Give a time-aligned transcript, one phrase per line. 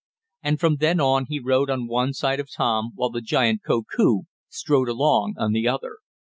[0.41, 4.21] And from then on he rode on one side of Tom, while the giant, Koku,
[4.49, 5.97] strode along on the other.